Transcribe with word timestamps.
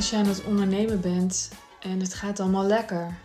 als 0.00 0.10
je 0.10 0.16
aan 0.16 0.26
het 0.26 0.44
ondernemen 0.44 1.00
bent 1.00 1.48
en 1.80 2.00
het 2.00 2.14
gaat 2.14 2.40
allemaal 2.40 2.64
lekker, 2.64 3.18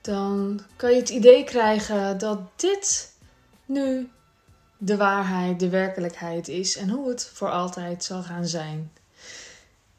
dan 0.00 0.60
kan 0.76 0.90
je 0.90 0.96
het 0.96 1.08
idee 1.08 1.44
krijgen 1.44 2.18
dat 2.18 2.38
dit 2.56 3.12
nu 3.66 4.10
de 4.78 4.96
waarheid, 4.96 5.60
de 5.60 5.68
werkelijkheid 5.68 6.48
is 6.48 6.76
en 6.76 6.88
hoe 6.88 7.08
het 7.08 7.30
voor 7.34 7.50
altijd 7.50 8.04
zal 8.04 8.22
gaan 8.22 8.46
zijn. 8.46 8.92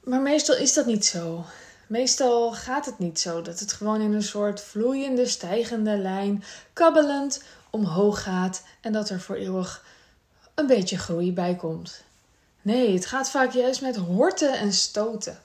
Maar 0.04 0.22
meestal 0.22 0.55
is 0.55 0.73
dat 0.73 0.86
niet 0.86 1.05
zo. 1.05 1.46
Meestal 1.88 2.54
gaat 2.54 2.86
het 2.86 3.00
niet 3.00 3.20
zo 3.20 3.42
dat 3.42 3.60
het 3.60 3.74
gewoon 3.74 4.02
in 4.02 4.14
een 4.14 4.24
soort 4.24 4.62
vloeiende, 4.62 5.26
stijgende 5.26 5.98
lijn, 5.98 6.44
kabbelend 6.73 7.44
omhoog 7.70 8.23
gaat 8.23 8.64
en 8.81 8.92
dat 8.92 9.09
er 9.09 9.22
voor 9.22 9.36
eeuwig 9.36 9.86
een 10.56 10.67
beetje 10.67 10.98
groei 10.98 11.34
bij 11.34 11.56
komt. 11.56 12.03
Nee, 12.62 12.94
het 12.94 13.06
gaat 13.06 13.30
vaak 13.30 13.52
juist 13.52 13.81
met 13.81 13.95
horten 13.95 14.59
en 14.59 14.73
stoten. 14.73 15.42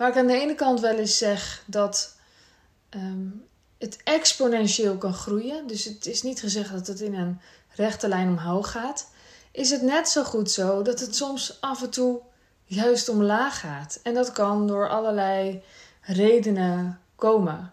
Waar 0.00 0.08
ik 0.08 0.16
aan 0.16 0.26
de 0.26 0.40
ene 0.40 0.54
kant 0.54 0.80
wel 0.80 0.96
eens 0.96 1.18
zeg 1.18 1.62
dat 1.66 2.16
ehm, 2.88 3.26
het 3.78 3.98
exponentieel 4.04 4.96
kan 4.96 5.14
groeien. 5.14 5.66
Dus 5.66 5.84
het 5.84 6.06
is 6.06 6.22
niet 6.22 6.40
gezegd 6.40 6.72
dat 6.72 6.86
het 6.86 7.00
in 7.00 7.14
een 7.14 7.40
rechte 7.74 8.08
lijn 8.08 8.28
omhoog 8.28 8.70
gaat. 8.70 9.10
Is 9.52 9.70
het 9.70 9.82
net 9.82 10.08
zo 10.08 10.24
goed 10.24 10.50
zo 10.50 10.82
dat 10.82 11.00
het 11.00 11.16
soms 11.16 11.60
af 11.60 11.82
en 11.82 11.90
toe 11.90 12.20
juist 12.64 13.08
omlaag 13.08 13.60
gaat. 13.60 14.00
En 14.02 14.14
dat 14.14 14.32
kan 14.32 14.66
door 14.66 14.88
allerlei 14.88 15.62
redenen 16.00 17.00
komen. 17.16 17.72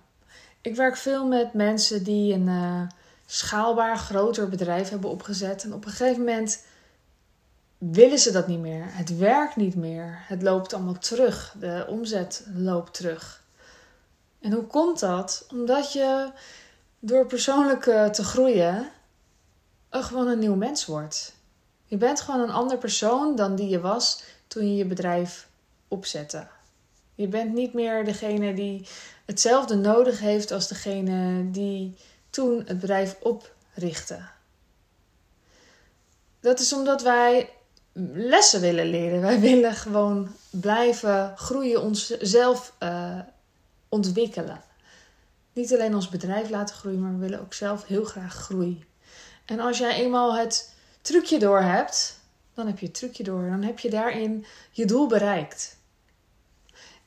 Ik 0.62 0.76
werk 0.76 0.98
veel 0.98 1.26
met 1.26 1.54
mensen 1.54 2.04
die 2.04 2.34
een 2.34 2.48
uh, 2.48 2.82
schaalbaar 3.26 3.98
groter 3.98 4.50
bedrijf 4.50 4.90
hebben 4.90 5.10
opgezet. 5.10 5.64
En 5.64 5.74
op 5.74 5.86
een 5.86 5.92
gegeven 5.92 6.20
moment 6.20 6.64
willen 7.78 8.20
ze 8.20 8.32
dat 8.32 8.48
niet 8.48 8.60
meer. 8.60 8.84
Het 8.88 9.18
werkt 9.18 9.56
niet 9.56 9.76
meer. 9.76 10.24
Het 10.28 10.42
loopt 10.42 10.74
allemaal 10.74 10.98
terug. 10.98 11.56
De 11.60 11.86
omzet 11.90 12.46
loopt 12.56 12.94
terug. 12.94 13.44
En 14.40 14.52
hoe 14.52 14.64
komt 14.64 15.00
dat? 15.00 15.46
Omdat 15.52 15.94
je 15.94 16.32
door 17.00 17.26
persoonlijk 17.26 17.84
te 18.14 18.24
groeien 18.24 18.92
gewoon 20.04 20.28
een 20.28 20.40
nieuw 20.40 20.56
mens 20.56 20.86
wordt. 20.86 21.36
Je 21.86 21.98
bent 21.98 22.22
gewoon 22.22 22.42
een 22.42 22.50
ander 22.50 22.78
persoon 22.78 23.36
dan 23.36 23.56
die 23.56 23.70
je 23.70 23.80
was 23.80 24.24
toen 24.48 24.70
je 24.70 24.76
je 24.76 24.86
bedrijf 24.86 25.48
opzette. 25.88 26.48
Je 27.16 27.28
bent 27.28 27.54
niet 27.54 27.74
meer 27.74 28.06
degene 28.06 28.54
die 28.54 28.88
hetzelfde 29.26 29.76
nodig 29.76 30.20
heeft 30.20 30.52
als 30.52 30.68
degene 30.68 31.52
die 31.52 31.98
toen 32.30 32.64
het 32.66 32.80
bedrijf 32.80 33.18
oprichtte. 33.22 34.20
Dat 36.40 36.60
is 36.60 36.74
omdat 36.74 37.02
wij 37.02 37.50
lessen 38.14 38.62
willen 38.62 38.90
leren. 38.90 39.22
Wij 39.22 39.40
willen 39.50 39.74
gewoon 39.74 40.28
blijven 40.50 41.38
groeien, 41.38 41.82
onszelf 41.82 42.74
uh, 42.84 43.20
ontwikkelen. 43.90 44.62
Niet 45.54 45.74
alleen 45.74 45.96
ons 45.96 46.10
bedrijf 46.10 46.50
laten 46.50 46.76
groeien, 46.76 47.02
maar 47.02 47.14
we 47.14 47.18
willen 47.18 47.42
ook 47.42 47.54
zelf 47.54 47.86
heel 47.86 48.04
graag 48.04 48.34
groeien. 48.34 48.84
En 49.46 49.60
als 49.60 49.78
jij 49.78 49.94
eenmaal 49.94 50.36
het 50.36 50.74
trucje 51.02 51.40
door 51.40 51.62
hebt, 51.62 52.20
dan 52.54 52.68
heb 52.68 52.80
je 52.80 52.86
het 52.86 52.96
trucje 52.96 53.24
door. 53.24 53.50
Dan 53.50 53.64
heb 53.64 53.80
je 53.80 53.90
daarin 53.90 54.46
je 54.72 54.86
doel 54.86 55.08
bereikt. 55.08 55.78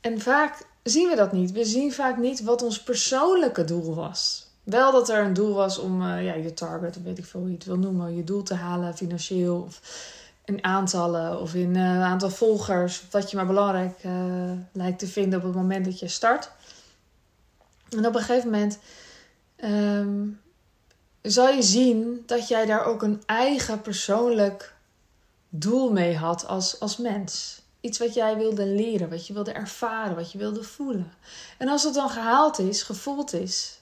En 0.00 0.20
vaak 0.20 0.66
zien 0.82 1.08
we 1.08 1.16
dat 1.16 1.32
niet. 1.32 1.52
We 1.52 1.64
zien 1.64 1.92
vaak 1.92 2.16
niet 2.16 2.42
wat 2.42 2.62
ons 2.62 2.82
persoonlijke 2.82 3.64
doel 3.64 3.94
was. 3.94 4.48
Wel 4.62 4.92
dat 4.92 5.08
er 5.08 5.24
een 5.24 5.32
doel 5.32 5.54
was 5.54 5.78
om 5.78 6.02
uh, 6.02 6.24
ja, 6.24 6.34
je 6.34 6.54
target, 6.54 6.96
of 6.96 7.02
weet 7.02 7.18
ik 7.18 7.24
veel 7.24 7.40
hoe 7.40 7.48
je 7.48 7.54
het 7.54 7.64
wil 7.64 7.78
noemen, 7.78 8.16
je 8.16 8.24
doel 8.24 8.42
te 8.42 8.54
halen 8.54 8.96
financieel. 8.96 9.60
Of 9.60 9.80
in 10.50 10.64
aantallen 10.64 11.40
of 11.40 11.54
in 11.54 11.76
uh, 11.76 12.02
aantal 12.02 12.30
volgers. 12.30 13.02
Wat 13.10 13.30
je 13.30 13.36
maar 13.36 13.46
belangrijk 13.46 14.04
uh, 14.04 14.52
lijkt 14.72 14.98
te 14.98 15.06
vinden 15.06 15.38
op 15.38 15.44
het 15.44 15.54
moment 15.54 15.84
dat 15.84 15.98
je 15.98 16.08
start. 16.08 16.50
En 17.88 18.06
op 18.06 18.14
een 18.14 18.20
gegeven 18.20 18.50
moment 18.50 18.78
um, 19.64 20.40
zal 21.22 21.48
je 21.48 21.62
zien 21.62 22.22
dat 22.26 22.48
jij 22.48 22.66
daar 22.66 22.84
ook 22.84 23.02
een 23.02 23.22
eigen 23.26 23.80
persoonlijk 23.80 24.74
doel 25.48 25.92
mee 25.92 26.16
had 26.16 26.46
als, 26.46 26.80
als 26.80 26.96
mens. 26.96 27.62
Iets 27.80 27.98
wat 27.98 28.14
jij 28.14 28.36
wilde 28.36 28.66
leren, 28.66 29.10
wat 29.10 29.26
je 29.26 29.32
wilde 29.32 29.52
ervaren, 29.52 30.16
wat 30.16 30.32
je 30.32 30.38
wilde 30.38 30.62
voelen. 30.62 31.12
En 31.58 31.68
als 31.68 31.82
het 31.82 31.94
dan 31.94 32.10
gehaald 32.10 32.58
is, 32.58 32.82
gevoeld 32.82 33.32
is, 33.32 33.80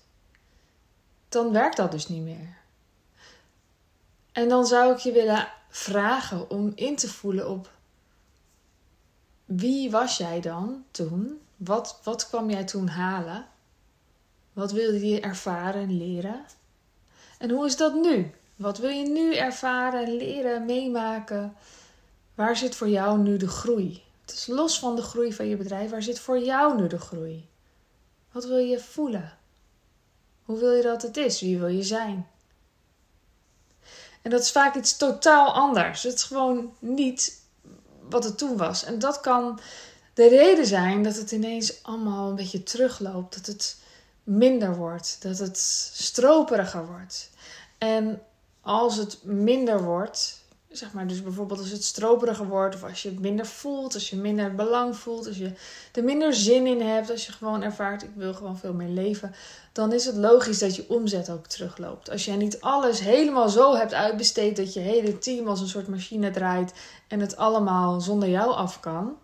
dan 1.28 1.52
werkt 1.52 1.76
dat 1.76 1.90
dus 1.90 2.08
niet 2.08 2.22
meer. 2.22 2.56
En 4.32 4.48
dan 4.48 4.66
zou 4.66 4.92
ik 4.92 4.98
je 4.98 5.12
willen 5.12 5.48
vragen 5.68 6.50
om 6.50 6.72
in 6.74 6.96
te 6.96 7.08
voelen 7.08 7.48
op 7.50 7.70
wie 9.48 9.90
was 9.90 10.16
jij 10.16 10.40
dan 10.40 10.84
toen? 10.90 11.40
Wat, 11.56 12.00
wat 12.02 12.28
kwam 12.28 12.50
jij 12.50 12.64
toen 12.64 12.88
halen? 12.88 13.46
Wat 14.52 14.72
wilde 14.72 15.06
je 15.06 15.20
ervaren 15.20 15.82
en 15.82 15.96
leren? 15.96 16.44
En 17.38 17.50
hoe 17.50 17.66
is 17.66 17.76
dat 17.76 17.94
nu? 17.94 18.30
Wat 18.56 18.78
wil 18.78 18.90
je 18.90 19.08
nu 19.08 19.34
ervaren, 19.34 20.16
leren, 20.16 20.64
meemaken? 20.64 21.54
Waar 22.34 22.56
zit 22.56 22.74
voor 22.74 22.88
jou 22.88 23.18
nu 23.18 23.36
de 23.36 23.48
groei? 23.48 24.02
Het 24.20 24.32
is 24.32 24.46
los 24.46 24.78
van 24.78 24.96
de 24.96 25.02
groei 25.02 25.32
van 25.32 25.46
je 25.46 25.56
bedrijf. 25.56 25.90
Waar 25.90 26.02
zit 26.02 26.20
voor 26.20 26.38
jou 26.38 26.80
nu 26.80 26.86
de 26.86 26.98
groei? 26.98 27.48
Wat 28.32 28.44
wil 28.44 28.58
je 28.58 28.80
voelen? 28.80 29.38
Hoe 30.44 30.58
wil 30.58 30.72
je 30.72 30.82
dat 30.82 31.02
het 31.02 31.16
is? 31.16 31.40
Wie 31.40 31.58
wil 31.58 31.68
je 31.68 31.82
zijn? 31.82 32.26
En 34.28 34.34
dat 34.34 34.42
is 34.42 34.50
vaak 34.50 34.74
iets 34.74 34.96
totaal 34.96 35.52
anders. 35.52 36.02
Het 36.02 36.14
is 36.14 36.22
gewoon 36.22 36.72
niet 36.78 37.40
wat 38.08 38.24
het 38.24 38.38
toen 38.38 38.56
was. 38.56 38.84
En 38.84 38.98
dat 38.98 39.20
kan 39.20 39.60
de 40.14 40.28
reden 40.28 40.66
zijn 40.66 41.02
dat 41.02 41.16
het 41.16 41.30
ineens 41.30 41.82
allemaal 41.82 42.28
een 42.28 42.34
beetje 42.34 42.62
terugloopt. 42.62 43.34
Dat 43.34 43.46
het 43.46 43.76
minder 44.24 44.76
wordt. 44.76 45.16
Dat 45.20 45.38
het 45.38 45.58
stroperiger 45.92 46.86
wordt. 46.86 47.30
En 47.78 48.22
als 48.60 48.96
het 48.96 49.18
minder 49.24 49.82
wordt, 49.82 50.40
zeg 50.70 50.92
maar, 50.92 51.06
dus 51.06 51.22
bijvoorbeeld 51.22 51.60
als 51.60 51.70
het 51.70 51.84
stroperiger 51.84 52.48
wordt, 52.48 52.74
of 52.74 52.84
als 52.84 53.02
je 53.02 53.08
het 53.08 53.20
minder 53.20 53.46
voelt, 53.46 53.94
als 53.94 54.10
je 54.10 54.16
minder 54.16 54.54
belang 54.54 54.96
voelt, 54.96 55.26
als 55.26 55.36
je 55.36 55.52
er 55.92 56.04
minder 56.04 56.34
zin 56.34 56.66
in 56.66 56.80
hebt, 56.80 57.10
als 57.10 57.26
je 57.26 57.32
gewoon 57.32 57.62
ervaart, 57.62 58.02
ik 58.02 58.10
wil 58.14 58.34
gewoon 58.34 58.58
veel 58.58 58.72
meer 58.72 58.88
leven, 58.88 59.34
dan 59.72 59.92
is 59.92 60.04
het 60.04 60.16
logisch 60.16 60.58
dat 60.58 60.76
je 60.76 60.88
omzet 60.88 61.30
ook 61.30 61.46
terugloopt. 61.46 62.10
Als 62.10 62.24
jij 62.24 62.36
niet 62.36 62.60
alles 62.60 63.00
helemaal 63.00 63.48
zo 63.48 63.74
hebt 63.74 63.94
uitbesteed 63.94 64.56
dat 64.56 64.72
je 64.72 64.80
hele 64.80 65.18
team 65.18 65.48
als 65.48 65.60
een 65.60 65.68
soort 65.68 65.88
machine 65.88 66.30
draait 66.30 66.72
en 67.08 67.20
het 67.20 67.36
allemaal 67.36 68.00
zonder 68.00 68.28
jou 68.28 68.50
af 68.50 68.80
kan, 68.80 69.16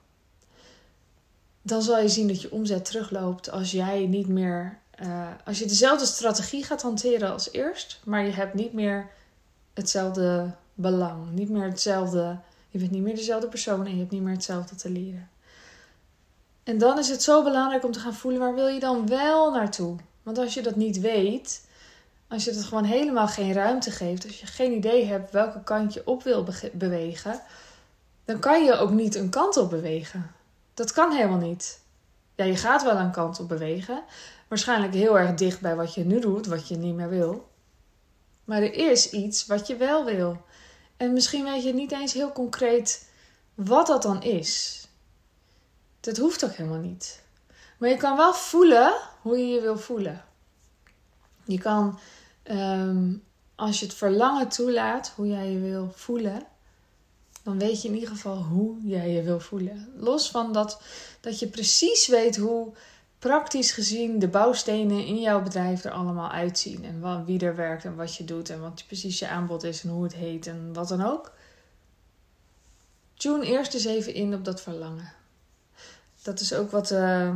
dan 1.62 1.82
zal 1.82 1.99
je 1.99 2.09
zien 2.09 2.28
dat 2.28 2.43
je 2.43 2.53
omzet 2.53 2.84
terugloopt 2.84 3.50
als 3.50 3.71
jij 3.71 4.06
niet 4.06 4.28
meer, 4.28 4.78
uh, 5.03 5.28
als 5.44 5.59
je 5.59 5.66
dezelfde 5.66 6.06
strategie 6.06 6.65
gaat 6.65 6.82
hanteren 6.82 7.32
als 7.32 7.53
eerst, 7.53 8.00
maar 8.05 8.25
je 8.25 8.32
hebt 8.32 8.55
niet 8.55 8.72
meer 8.72 9.11
hetzelfde 9.75 10.55
belang, 10.75 11.31
niet 11.31 11.51
meer 11.51 11.65
hetzelfde, 11.65 12.39
je 12.69 12.79
bent 12.79 12.91
niet 12.91 13.03
meer 13.03 13.15
dezelfde 13.15 13.49
persoon 13.49 13.87
en 13.87 13.93
je 13.93 13.99
hebt 13.99 14.11
niet 14.11 14.23
meer 14.23 14.33
hetzelfde 14.33 14.75
te 14.75 14.91
leren. 14.91 15.29
En 16.62 16.79
dan 16.79 16.99
is 16.99 17.09
het 17.09 17.23
zo 17.23 17.43
belangrijk 17.43 17.85
om 17.85 17.93
te 17.93 17.99
gaan 17.99 18.15
voelen 18.15 18.41
waar 18.41 18.55
wil 18.55 18.69
je 18.69 18.81
dan 18.81 19.09
wel 19.09 19.51
naartoe? 19.53 19.97
Want 20.23 20.39
als 20.39 20.55
je 20.55 20.62
dat 20.62 20.77
niet 20.77 21.01
weet, 21.01 21.67
als 22.29 22.45
je 22.45 22.51
het 22.51 22.65
gewoon 22.65 22.85
helemaal 22.85 23.29
geen 23.29 23.53
ruimte 23.53 23.91
geeft, 23.91 24.25
als 24.25 24.41
je 24.41 24.47
geen 24.47 24.73
idee 24.73 25.05
hebt 25.05 25.31
welke 25.31 25.62
kant 25.62 25.95
je 25.95 26.07
op 26.07 26.23
wil 26.23 26.47
bewegen, 26.73 27.41
dan 28.25 28.39
kan 28.39 28.65
je 28.65 28.77
ook 28.77 28.91
niet 28.91 29.15
een 29.15 29.31
kant 29.31 29.56
op 29.56 29.71
bewegen. 29.71 30.31
Dat 30.75 30.93
kan 30.93 31.12
helemaal 31.12 31.39
niet. 31.39 31.81
Ja, 32.35 32.45
je 32.45 32.56
gaat 32.56 32.83
wel 32.83 32.97
een 32.97 33.11
kant 33.11 33.41
op 33.41 33.49
bewegen. 33.49 34.03
Waarschijnlijk 34.49 34.95
heel 34.95 35.19
erg 35.19 35.35
dicht 35.35 35.61
bij 35.61 35.77
wat 35.77 35.94
je 35.94 36.05
nu 36.05 36.20
doet, 36.20 36.47
wat 36.47 36.69
je 36.69 36.77
niet 36.77 36.94
meer 36.94 37.09
wil. 37.09 37.49
Maar 38.44 38.62
er 38.62 38.75
is 38.75 39.11
iets 39.11 39.47
wat 39.47 39.67
je 39.67 39.77
wel 39.77 40.05
wil. 40.05 40.43
En 40.96 41.12
misschien 41.12 41.44
weet 41.44 41.62
je 41.62 41.75
niet 41.75 41.93
eens 41.93 42.12
heel 42.12 42.32
concreet 42.32 43.08
wat 43.55 43.87
dat 43.87 44.02
dan 44.02 44.23
is. 44.23 44.87
Dat 46.00 46.17
hoeft 46.17 46.44
ook 46.44 46.52
helemaal 46.52 46.79
niet. 46.79 47.23
Maar 47.79 47.88
je 47.88 47.96
kan 47.96 48.17
wel 48.17 48.35
voelen 48.35 48.94
hoe 49.23 49.38
je 49.38 49.46
je 49.46 49.61
wil 49.61 49.79
voelen. 49.79 50.25
Je 51.44 51.58
kan, 51.58 51.99
ehm, 52.43 53.12
als 53.55 53.81
je 53.81 53.87
het 53.87 53.94
verlangen 53.94 54.49
toelaat, 54.49 55.12
hoe 55.17 55.26
jij 55.26 55.50
je 55.50 55.58
wil 55.58 55.93
voelen, 55.94 56.46
dan 57.43 57.58
weet 57.58 57.82
je 57.82 57.88
in 57.88 57.94
ieder 57.94 58.08
geval 58.08 58.37
hoe 58.37 58.76
jij 58.82 59.11
je 59.11 59.23
wil 59.23 59.41
voelen. 59.41 59.93
Los 59.96 60.31
van 60.31 60.52
dat, 60.52 60.81
dat 61.20 61.38
je 61.38 61.46
precies 61.46 62.06
weet 62.06 62.37
hoe 62.37 62.73
praktisch 63.25 63.73
gezien 63.73 64.19
de 64.19 64.29
bouwstenen 64.29 65.06
in 65.06 65.21
jouw 65.21 65.43
bedrijf 65.43 65.85
er 65.85 65.91
allemaal 65.91 66.31
uitzien. 66.31 66.85
En 66.85 67.25
wie 67.25 67.41
er 67.41 67.56
werkt 67.56 67.85
en 67.85 67.97
wat 67.97 68.17
je 68.17 68.25
doet 68.25 68.50
en 68.50 68.61
wat 68.61 68.85
precies 68.87 69.19
je 69.19 69.29
aanbod 69.29 69.62
is 69.62 69.82
en 69.82 69.91
hoe 69.91 70.03
het 70.03 70.15
heet 70.15 70.47
en 70.47 70.73
wat 70.73 70.88
dan 70.88 71.05
ook. 71.05 71.32
Tune 73.15 73.47
eerst 73.47 73.75
eens 73.75 73.85
even 73.85 74.15
in 74.15 74.35
op 74.35 74.44
dat 74.44 74.61
verlangen. 74.61 75.12
Dat 76.23 76.41
is 76.41 76.55
ook 76.55 76.71
wat, 76.71 76.91
uh, 76.91 77.35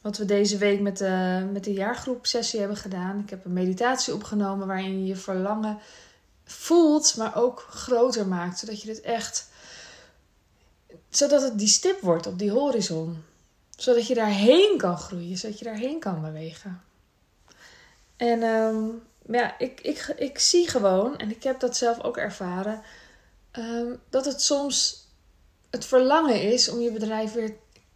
wat 0.00 0.16
we 0.16 0.24
deze 0.24 0.58
week 0.58 0.80
met 0.80 0.98
de, 0.98 1.46
met 1.52 1.64
de 1.64 1.72
jaargroep 1.72 2.26
sessie 2.26 2.58
hebben 2.58 2.76
gedaan. 2.76 3.18
Ik 3.18 3.30
heb 3.30 3.44
een 3.44 3.52
meditatie 3.52 4.14
opgenomen 4.14 4.66
waarin 4.66 5.00
je 5.00 5.06
je 5.06 5.16
verlangen 5.16 5.78
voelt, 6.44 7.16
maar 7.16 7.36
ook 7.36 7.66
groter 7.70 8.26
maakt. 8.26 8.58
Zodat 8.58 8.82
je 8.82 8.88
het 8.88 9.00
echt. 9.00 9.48
Zodat 11.08 11.42
het 11.42 11.58
die 11.58 11.68
stip 11.68 12.00
wordt 12.00 12.26
op 12.26 12.38
die 12.38 12.50
horizon. 12.50 13.22
Zodat 13.78 14.06
je 14.06 14.14
daarheen 14.14 14.78
kan 14.78 14.98
groeien, 14.98 15.36
zodat 15.36 15.58
je 15.58 15.64
daarheen 15.64 16.00
kan 16.00 16.20
bewegen. 16.20 16.82
En 18.16 18.42
ehm, 18.42 18.84
ja, 19.36 19.58
ik, 19.58 19.80
ik, 19.80 20.14
ik 20.16 20.38
zie 20.38 20.68
gewoon, 20.68 21.16
en 21.16 21.30
ik 21.30 21.42
heb 21.42 21.60
dat 21.60 21.76
zelf 21.76 22.02
ook 22.02 22.16
ervaren, 22.16 22.82
ehm, 23.50 23.94
dat 24.10 24.24
het 24.24 24.42
soms 24.42 25.06
het 25.70 25.84
verlangen 25.84 26.42
is 26.42 26.68
om 26.68 26.80
je 26.80 26.92
bedrijf 26.92 27.32
weer 27.32 27.54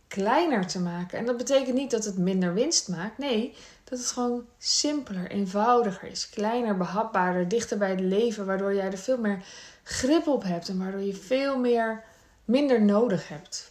kleiner 0.09 0.67
te 0.67 0.81
maken. 0.81 1.19
En 1.19 1.27
dat 1.27 1.37
betekent 1.37 1.75
niet 1.75 1.91
dat 1.91 2.05
het 2.05 2.19
minder 2.19 2.55
winst 2.55 2.89
maakt. 2.89 3.19
Nee, 3.19 3.55
dat 3.85 3.99
het 3.99 4.11
gewoon 4.11 4.47
simpeler, 4.59 5.31
eenvoudiger 5.31 6.09
is. 6.09 6.29
Kleiner, 6.29 6.77
behapbaarder, 6.77 7.49
dichter 7.49 7.79
bij 7.79 7.91
het 7.91 8.01
leven. 8.01 8.47
Waardoor 8.47 8.75
jij 8.75 8.91
er 8.91 8.99
veel 8.99 9.19
meer 9.19 9.45
grip 9.83 10.27
op 10.27 10.43
hebt. 10.43 10.69
En 10.69 10.79
waardoor 10.79 11.01
je 11.01 11.15
veel 11.15 11.59
meer 11.59 12.05
minder 12.45 12.83
nodig 12.83 13.29
hebt. 13.29 13.71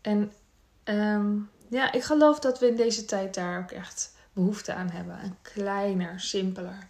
En 0.00 0.32
ehm, 0.98 1.36
ja, 1.68 1.92
ik 1.92 2.02
geloof 2.02 2.38
dat 2.38 2.58
we 2.58 2.68
in 2.68 2.76
deze 2.76 3.04
tijd 3.04 3.34
daar 3.34 3.58
ook 3.58 3.70
echt 3.70 4.12
behoefte 4.32 4.74
aan 4.74 4.90
hebben. 4.90 5.18
Een 5.22 5.36
kleiner, 5.42 6.20
simpeler. 6.20 6.86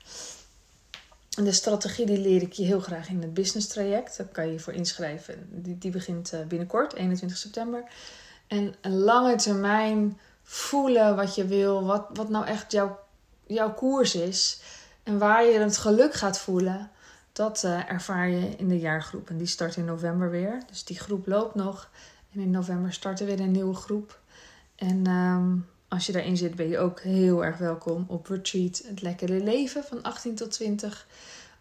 En 1.37 1.45
de 1.45 1.53
strategie 1.53 2.07
die 2.07 2.19
leer 2.19 2.43
ik 2.43 2.53
je 2.53 2.65
heel 2.65 2.81
graag 2.81 3.09
in 3.09 3.23
het 3.23 3.35
business 3.35 3.69
traject. 3.69 4.17
Daar 4.17 4.27
kan 4.27 4.47
je 4.47 4.53
je 4.53 4.61
voor 4.61 4.73
inschrijven. 4.73 5.47
Die, 5.51 5.79
die 5.79 5.91
begint 5.91 6.33
eh, 6.33 6.41
binnenkort, 6.41 6.95
21 6.95 7.39
september. 7.39 7.85
En 8.47 8.75
een 8.81 8.99
lange 8.99 9.37
termijn 9.37 10.19
voelen 10.43 11.17
wat 11.17 11.35
je 11.35 11.47
wil, 11.47 11.85
wat, 11.85 12.07
wat 12.13 12.29
nou 12.29 12.47
echt 12.47 12.73
jouw, 12.73 12.99
jouw 13.47 13.75
koers 13.75 14.15
is. 14.15 14.61
En 15.03 15.19
waar 15.19 15.45
je 15.45 15.59
het 15.59 15.77
geluk 15.77 16.15
gaat 16.15 16.39
voelen, 16.39 16.91
dat 17.33 17.63
uh, 17.65 17.91
ervaar 17.91 18.29
je 18.29 18.57
in 18.57 18.69
de 18.69 18.79
jaargroep. 18.79 19.31
En 19.31 19.39
die 19.39 19.47
start 19.47 19.77
in 19.77 19.85
november 19.85 20.31
weer. 20.31 20.63
Dus 20.67 20.85
die 20.85 20.99
groep 20.99 21.27
loopt 21.27 21.55
nog. 21.55 21.91
En 22.33 22.41
in 22.41 22.51
november 22.51 22.93
start 22.93 23.21
er 23.21 23.27
weer 23.27 23.41
een 23.41 23.51
nieuwe 23.51 23.75
groep. 23.75 24.21
En 24.75 25.07
um, 25.11 25.67
als 25.89 26.07
je 26.07 26.13
daarin 26.13 26.37
zit, 26.37 26.55
ben 26.55 26.69
je 26.69 26.79
ook 26.79 27.01
heel 27.01 27.45
erg 27.45 27.59
welkom 27.59 28.05
op 28.09 28.27
Retreat 28.27 28.83
Het 28.87 29.03
Lekkere 29.03 29.43
Leven 29.43 29.85
van 29.85 30.03
18 30.03 30.35
tot 30.35 30.51
20 30.51 31.07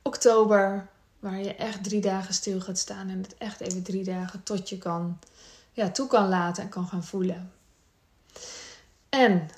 oktober. 0.02 0.88
Waar 1.20 1.40
je 1.40 1.56
echt 1.56 1.84
drie 1.84 2.02
dagen 2.02 2.34
stil 2.34 2.62
gaat 2.62 2.78
staan 2.78 3.10
en 3.10 3.22
het 3.22 3.38
echt 3.38 3.60
even 3.60 3.84
drie 3.84 4.04
dagen 4.04 4.44
tot 4.44 4.70
je 4.70 4.78
kan, 4.78 5.20
ja, 5.72 5.90
toe 5.90 6.08
kan 6.08 6.30
laten 6.30 6.64
en 6.64 6.70
kan 6.70 6.88
gaan 6.88 7.04
voelen. 7.04 7.52
En 9.10 9.50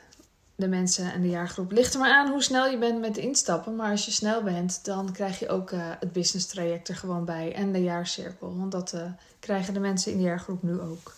de 0.62 0.68
mensen 0.68 1.13
en 1.13 1.22
de 1.22 1.30
jaargroep 1.30 1.72
ligt 1.72 1.94
er 1.94 2.00
maar 2.00 2.13
aan 2.13 2.31
hoe 2.31 2.44
snel 2.44 2.68
je 2.68 2.78
bent 2.78 3.00
met 3.00 3.18
instappen. 3.18 3.75
Maar 3.75 3.92
als 3.92 4.06
je 4.06 4.12
snel 4.12 4.44
bent, 4.44 4.86
dan 4.86 5.12
krijg 5.12 5.40
je 5.40 5.50
ook 5.50 5.72
uh, 5.72 5.80
het 6.00 6.12
business 6.12 6.48
traject 6.48 6.88
er 6.88 6.96
gewoon 6.96 7.25
bij 7.25 7.54
en 7.54 7.72
de 7.72 7.84
jaarcirkel. 7.84 8.58
Want 8.58 8.72
dat 8.72 8.94
uh, 8.94 9.02
krijgen 9.40 9.74
de 9.74 9.80
mensen 9.80 10.12
in 10.12 10.18
de 10.18 10.24
jaargroep 10.24 10.63
nu 10.63 10.80
ook. 10.80 11.13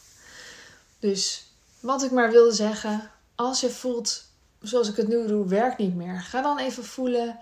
Dus 1.00 1.48
wat 1.80 2.04
ik 2.04 2.12
maar 2.12 2.32
wilde 2.32 2.54
zeggen, 2.54 3.10
als 3.36 3.60
je 3.60 3.70
voelt, 3.70 4.24
zoals 4.62 4.90
ik 4.90 4.96
het 4.96 5.08
nu 5.08 5.28
doe, 5.28 5.48
werkt 5.48 5.78
niet 5.78 5.96
meer, 5.96 6.22
ga 6.22 6.42
dan 6.42 6.60
even 6.60 6.84
voelen 6.84 7.40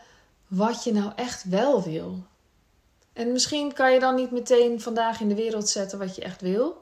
wat 0.48 0.84
je 0.84 0.94
nou 0.94 1.12
echt 1.16 1.44
wel 1.44 1.84
wil. 1.84 2.24
En 3.14 3.32
misschien 3.32 3.74
kan 3.74 3.94
je 3.94 4.00
dan 4.00 4.16
niet 4.16 4.32
meteen 4.32 4.82
vandaag 4.82 5.20
in 5.20 5.28
de 5.28 5.36
wereld 5.36 5.70
zetten 5.70 6.00
wat 6.00 6.16
je 6.16 6.22
echt 6.22 6.42
wil. 6.42 6.82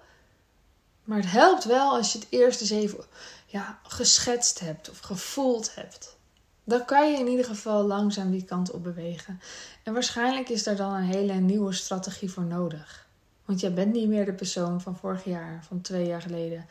Maar 1.10 1.18
het 1.18 1.32
helpt 1.32 1.64
wel 1.64 1.92
als 1.92 2.12
je 2.12 2.20
het 2.20 2.28
eerst 2.30 2.62
eens 2.62 2.70
even 2.70 3.04
ja, 3.46 3.80
geschetst 3.84 4.60
hebt 4.60 4.90
of 4.90 5.00
gevoeld 5.00 5.76
hebt. 5.76 6.18
Dan 6.64 6.86
kan 6.86 7.12
je 7.12 7.18
in 7.18 7.28
ieder 7.28 7.46
geval 7.46 7.84
langzaam 7.84 8.32
die 8.32 8.44
kant 8.44 8.72
op 8.72 8.84
bewegen. 8.84 9.42
En 9.84 9.94
waarschijnlijk 9.94 10.50
is 10.50 10.64
daar 10.64 10.76
dan 10.76 10.94
een 10.94 11.04
hele 11.04 11.34
nieuwe 11.34 11.74
strategie 11.74 12.32
voor 12.32 12.44
nodig. 12.44 13.08
Want 13.46 13.60
jij 13.60 13.74
bent 13.74 13.94
niet 13.94 14.08
meer 14.08 14.26
de 14.26 14.34
persoon 14.34 14.82
van 14.82 14.98
vorig 14.98 15.24
jaar, 15.24 15.64
van 15.68 15.82
twee 15.82 16.06
jaar 16.06 16.22
geleden 16.22 16.66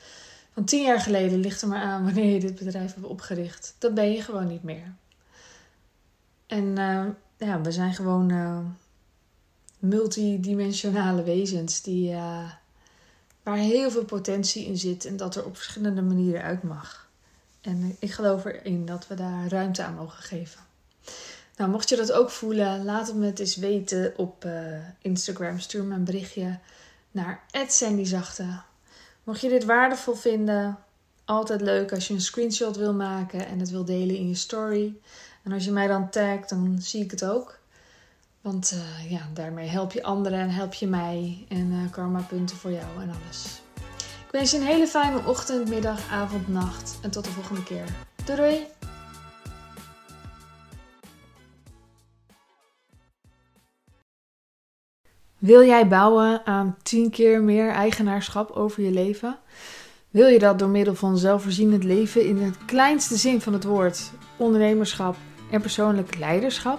van 0.53 0.65
tien 0.65 0.83
jaar 0.83 1.01
geleden 1.01 1.41
ligt 1.41 1.63
er 1.63 1.69
maar 1.69 1.83
aan 1.83 2.05
wanneer 2.05 2.33
je 2.33 2.41
dit 2.41 2.55
bedrijf 2.55 2.95
hebt 2.95 3.07
opgericht. 3.07 3.75
Dat 3.79 3.95
ben 3.95 4.13
je 4.13 4.23
gewoon 4.23 4.47
niet 4.47 4.63
meer. 4.63 4.95
En 6.47 6.65
uh, 6.65 7.05
ja, 7.37 7.61
we 7.61 7.73
zijn 7.73 7.95
gewoon 7.95 8.33
uh, 8.33 8.59
multidimensionale 9.79 11.23
wezens 11.23 11.83
die, 11.83 12.13
uh, 12.13 12.51
waar 13.49 13.59
heel 13.59 13.91
veel 13.91 14.05
potentie 14.05 14.67
in 14.67 14.79
zit 14.79 15.05
en 15.05 15.17
dat 15.17 15.35
er 15.35 15.45
op 15.45 15.57
verschillende 15.57 16.03
manieren 16.03 16.43
uit 16.43 16.63
mag. 16.63 17.09
En 17.61 17.97
ik 17.99 18.13
geloof 18.13 18.45
erin 18.45 18.87
dat 18.87 19.07
we 19.07 19.15
daar 19.15 19.49
ruimte 19.49 19.83
aan 19.83 19.95
mogen 19.95 20.23
geven. 20.23 20.61
Nou, 21.57 21.71
mocht 21.71 21.89
je 21.89 21.97
dat 21.97 22.13
ook 22.13 22.31
voelen, 22.31 22.85
laat 22.85 23.07
het 23.07 23.17
me 23.17 23.27
het 23.27 23.39
eens 23.39 23.57
weten 23.57 24.13
op 24.17 24.47
Instagram. 25.01 25.59
Stuur 25.59 25.85
me 25.85 25.95
een 25.95 26.05
berichtje 26.05 26.59
naar 27.11 27.45
@sandyzachte 27.69 28.61
Mocht 29.29 29.41
je 29.41 29.49
dit 29.49 29.65
waardevol 29.65 30.15
vinden, 30.15 30.79
altijd 31.25 31.61
leuk 31.61 31.93
als 31.93 32.09
je 32.09 32.15
een 32.15 32.21
screenshot 32.21 32.77
wil 32.77 32.95
maken 32.95 33.47
en 33.47 33.59
het 33.59 33.71
wil 33.71 33.85
delen 33.85 34.17
in 34.17 34.29
je 34.29 34.35
story. 34.35 34.97
En 35.43 35.53
als 35.53 35.65
je 35.65 35.71
mij 35.71 35.87
dan 35.87 36.11
tagt, 36.11 36.49
dan 36.49 36.79
zie 36.81 37.05
ik 37.05 37.11
het 37.11 37.25
ook. 37.25 37.59
Want 38.41 38.73
uh, 38.75 39.11
ja, 39.11 39.21
daarmee 39.35 39.69
help 39.69 39.93
je 39.93 40.03
anderen 40.03 40.39
en 40.39 40.51
help 40.51 40.75
je 40.75 40.87
mij 40.87 41.47
en 41.49 41.73
uh, 41.73 41.91
karma 41.91 42.21
punten 42.21 42.57
voor 42.57 42.71
jou 42.71 43.03
en 43.03 43.11
alles. 43.23 43.61
Ik 44.27 44.35
wens 44.35 44.51
je 44.51 44.57
een 44.57 44.67
hele 44.67 44.87
fijne 44.87 45.27
ochtend, 45.27 45.69
middag, 45.69 46.11
avond, 46.11 46.49
nacht 46.49 46.99
en 47.03 47.11
tot 47.11 47.25
de 47.25 47.31
volgende 47.31 47.63
keer. 47.63 47.85
Doei 48.25 48.39
doei! 48.39 48.67
Wil 55.39 55.67
jij 55.67 55.89
bouwen 55.89 56.47
aan 56.47 56.77
10 56.83 57.11
keer 57.11 57.43
meer 57.43 57.71
eigenaarschap 57.71 58.51
over 58.51 58.83
je 58.83 58.91
leven? 58.91 59.39
Wil 60.11 60.27
je 60.27 60.39
dat 60.39 60.59
door 60.59 60.69
middel 60.69 60.95
van 60.95 61.19
zelfvoorzienend 61.19 61.85
leven 61.85 62.27
in 62.27 62.43
het 62.43 62.65
kleinste 62.65 63.17
zin 63.17 63.41
van 63.41 63.53
het 63.53 63.65
woord, 63.65 64.11
ondernemerschap 64.37 65.17
en 65.51 65.61
persoonlijk 65.61 66.19
leiderschap? 66.19 66.79